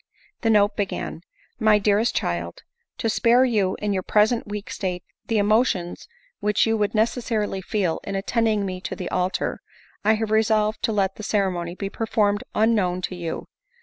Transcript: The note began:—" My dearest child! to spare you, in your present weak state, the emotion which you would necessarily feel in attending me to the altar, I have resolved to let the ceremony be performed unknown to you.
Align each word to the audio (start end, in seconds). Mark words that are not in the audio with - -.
The 0.41 0.49
note 0.49 0.75
began:—" 0.75 1.21
My 1.59 1.77
dearest 1.77 2.15
child! 2.15 2.63
to 2.97 3.07
spare 3.07 3.45
you, 3.45 3.75
in 3.79 3.93
your 3.93 4.01
present 4.01 4.47
weak 4.47 4.71
state, 4.71 5.03
the 5.27 5.37
emotion 5.37 5.95
which 6.39 6.65
you 6.65 6.75
would 6.75 6.95
necessarily 6.95 7.61
feel 7.61 7.99
in 8.03 8.15
attending 8.15 8.65
me 8.65 8.81
to 8.81 8.95
the 8.95 9.09
altar, 9.09 9.61
I 10.03 10.13
have 10.13 10.31
resolved 10.31 10.81
to 10.85 10.91
let 10.91 11.17
the 11.17 11.21
ceremony 11.23 11.75
be 11.75 11.91
performed 11.91 12.43
unknown 12.55 13.03
to 13.03 13.15
you. 13.15 13.45